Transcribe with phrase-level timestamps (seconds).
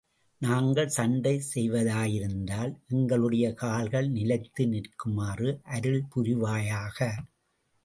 [0.41, 6.99] நாங்கள் சண்டை செய்வதாயிருந்தால், எங்களுடைய கால்கள் நிலைத்து நிற்குமாறு அருள் புரிவாயாக.